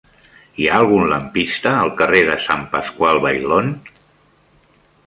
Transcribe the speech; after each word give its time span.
Hi 0.61 0.63
ha 0.69 0.79
algun 0.83 1.05
lampista 1.11 1.75
al 1.83 1.93
carrer 2.01 2.25
de 2.31 2.39
Sant 2.47 2.65
Pasqual 2.73 3.23
Bailón? 3.29 3.73